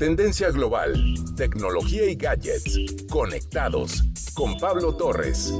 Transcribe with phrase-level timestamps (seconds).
[0.00, 3.04] Tendencia global, tecnología y gadgets.
[3.10, 4.02] Conectados
[4.32, 5.52] con Pablo Torres.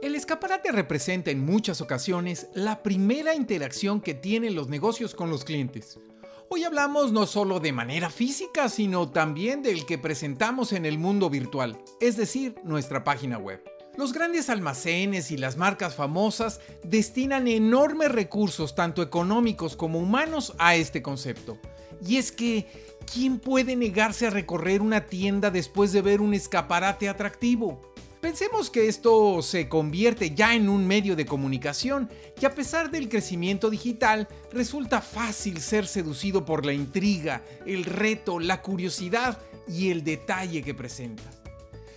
[0.00, 5.44] El escaparate representa en muchas ocasiones la primera interacción que tienen los negocios con los
[5.44, 6.00] clientes.
[6.48, 11.28] Hoy hablamos no solo de manera física, sino también del que presentamos en el mundo
[11.28, 13.62] virtual, es decir, nuestra página web.
[13.96, 20.74] Los grandes almacenes y las marcas famosas destinan enormes recursos, tanto económicos como humanos, a
[20.74, 21.58] este concepto.
[22.04, 22.66] Y es que,
[23.12, 27.94] ¿quién puede negarse a recorrer una tienda después de ver un escaparate atractivo?
[28.20, 33.08] Pensemos que esto se convierte ya en un medio de comunicación que a pesar del
[33.08, 39.38] crecimiento digital resulta fácil ser seducido por la intriga, el reto, la curiosidad
[39.68, 41.43] y el detalle que presenta.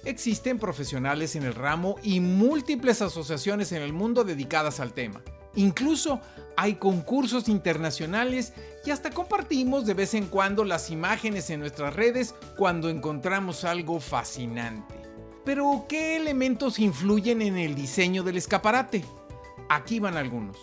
[0.07, 5.21] Existen profesionales en el ramo y múltiples asociaciones en el mundo dedicadas al tema.
[5.55, 6.21] Incluso
[6.55, 8.53] hay concursos internacionales
[8.85, 13.99] y hasta compartimos de vez en cuando las imágenes en nuestras redes cuando encontramos algo
[13.99, 14.95] fascinante.
[15.43, 19.03] Pero, ¿qué elementos influyen en el diseño del escaparate?
[19.67, 20.55] Aquí van algunos.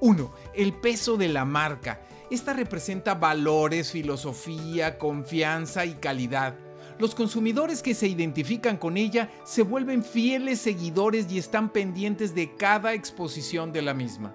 [0.00, 0.32] 1.
[0.54, 2.02] El peso de la marca.
[2.30, 6.54] Esta representa valores, filosofía, confianza y calidad
[7.02, 12.54] los consumidores que se identifican con ella se vuelven fieles seguidores y están pendientes de
[12.54, 14.32] cada exposición de la misma.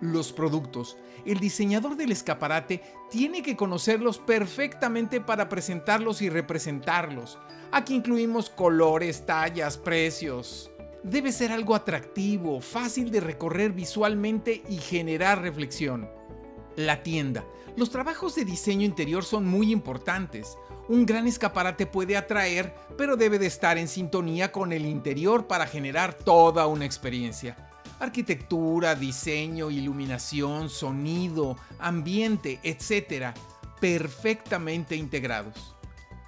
[0.00, 0.96] Los productos.
[1.26, 7.38] El diseñador del escaparate tiene que conocerlos perfectamente para presentarlos y representarlos.
[7.70, 10.70] Aquí incluimos colores, tallas, precios.
[11.02, 16.08] Debe ser algo atractivo, fácil de recorrer visualmente y generar reflexión.
[16.74, 17.44] La tienda.
[17.76, 20.56] Los trabajos de diseño interior son muy importantes.
[20.88, 25.66] Un gran escaparate puede atraer, pero debe de estar en sintonía con el interior para
[25.66, 27.56] generar toda una experiencia.
[27.98, 33.34] Arquitectura, diseño, iluminación, sonido, ambiente, etc.
[33.80, 35.74] Perfectamente integrados.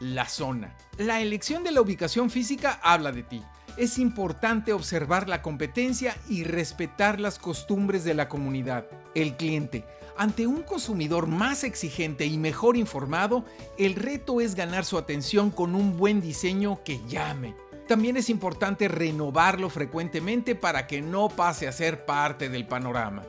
[0.00, 0.76] La zona.
[0.96, 3.42] La elección de la ubicación física habla de ti.
[3.76, 8.86] Es importante observar la competencia y respetar las costumbres de la comunidad.
[9.14, 9.84] El cliente.
[10.18, 13.44] Ante un consumidor más exigente y mejor informado,
[13.76, 17.54] el reto es ganar su atención con un buen diseño que llame.
[17.86, 23.24] También es importante renovarlo frecuentemente para que no pase a ser parte del panorama.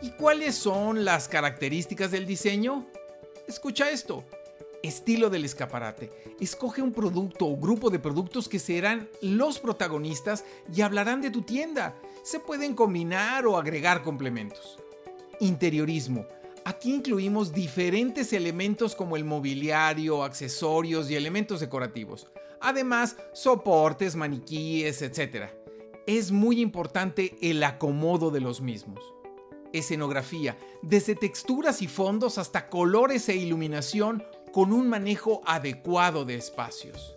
[0.00, 2.86] ¿Y cuáles son las características del diseño?
[3.46, 4.24] Escucha esto.
[4.82, 6.34] Estilo del escaparate.
[6.40, 11.42] Escoge un producto o grupo de productos que serán los protagonistas y hablarán de tu
[11.42, 11.94] tienda.
[12.24, 14.78] Se pueden combinar o agregar complementos.
[15.42, 16.24] Interiorismo.
[16.64, 22.28] Aquí incluimos diferentes elementos como el mobiliario, accesorios y elementos decorativos.
[22.60, 25.50] Además, soportes, maniquíes, etc.
[26.06, 29.02] Es muy importante el acomodo de los mismos.
[29.72, 34.22] Escenografía, desde texturas y fondos hasta colores e iluminación
[34.52, 37.16] con un manejo adecuado de espacios.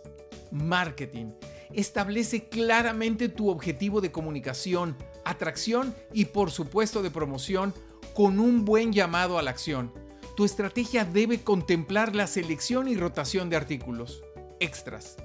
[0.49, 1.27] Marketing.
[1.73, 7.73] Establece claramente tu objetivo de comunicación, atracción y por supuesto de promoción
[8.15, 9.91] con un buen llamado a la acción.
[10.37, 14.23] Tu estrategia debe contemplar la selección y rotación de artículos.
[14.61, 15.17] Extras.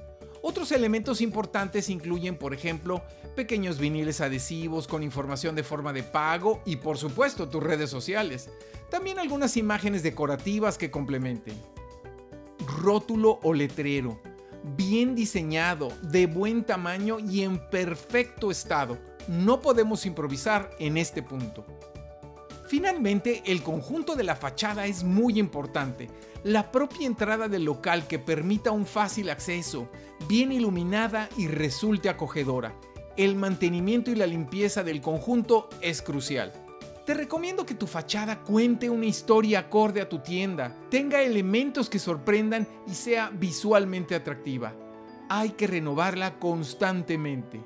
[0.42, 3.02] Otros elementos importantes incluyen, por ejemplo,
[3.36, 8.50] pequeños viniles adhesivos con información de forma de pago y, por supuesto, tus redes sociales.
[8.90, 11.54] También algunas imágenes decorativas que complementen.
[12.82, 14.20] Rótulo o letrero.
[14.76, 18.98] Bien diseñado, de buen tamaño y en perfecto estado.
[19.28, 21.64] No podemos improvisar en este punto.
[22.70, 26.08] Finalmente, el conjunto de la fachada es muy importante.
[26.44, 29.88] La propia entrada del local que permita un fácil acceso,
[30.28, 32.76] bien iluminada y resulte acogedora.
[33.16, 36.53] El mantenimiento y la limpieza del conjunto es crucial.
[37.04, 41.98] Te recomiendo que tu fachada cuente una historia acorde a tu tienda, tenga elementos que
[41.98, 44.75] sorprendan y sea visualmente atractiva.
[45.28, 47.60] Hay que renovarla constantemente.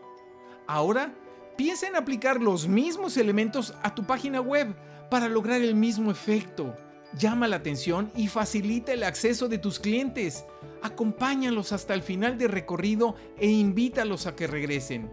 [0.67, 1.15] Ahora,
[1.57, 4.75] piensa en aplicar los mismos elementos a tu página web
[5.11, 6.75] para lograr el mismo efecto.
[7.19, 10.45] Llama la atención y facilita el acceso de tus clientes.
[10.83, 15.11] Acompáñalos hasta el final del recorrido e invítalos a que regresen.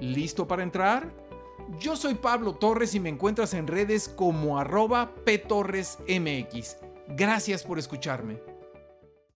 [0.00, 1.12] ¿Listo para entrar?
[1.78, 6.76] Yo soy Pablo Torres y me encuentras en redes como arroba ptorresmx.
[7.08, 8.49] Gracias por escucharme.